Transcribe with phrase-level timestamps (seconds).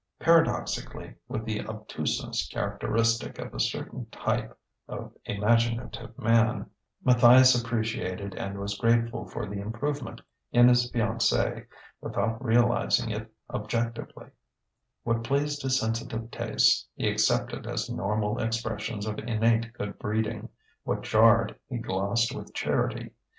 [0.19, 6.67] Paradoxically, with the obtuseness characteristic of a certain type of imaginative man,
[7.03, 10.19] Matthias appreciated and was grateful for the improvement
[10.51, 11.67] in his fiancée
[12.01, 14.29] without realizing it objectively;
[15.03, 20.49] what pleased his sensitive tastes, he accepted as normal expressions of innate good breeding;
[20.83, 23.11] what jarred, he glossed with charity.